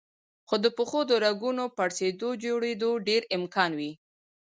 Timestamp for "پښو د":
0.77-1.11